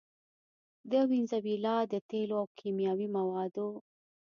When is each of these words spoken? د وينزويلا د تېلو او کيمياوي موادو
د 0.91 0.93
وينزويلا 1.09 1.77
د 1.91 1.93
تېلو 2.09 2.35
او 2.41 2.45
کيمياوي 2.59 3.07
موادو 3.17 3.69